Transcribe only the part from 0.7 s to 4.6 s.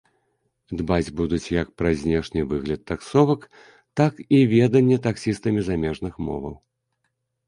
Дбаць будуць як пра знешні выгляд таксовак, так і